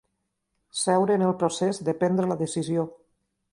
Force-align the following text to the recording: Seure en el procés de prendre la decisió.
Seure 0.83 1.17
en 1.19 1.25
el 1.27 1.35
procés 1.43 1.83
de 1.89 1.97
prendre 2.01 2.33
la 2.33 2.41
decisió. 2.43 2.89